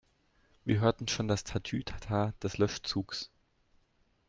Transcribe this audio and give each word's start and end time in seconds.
Wir 0.65 0.79
hörten 0.79 1.07
schon 1.07 1.27
das 1.27 1.43
Tatütata 1.43 2.33
des 2.41 2.57
Löschzugs. 2.57 3.29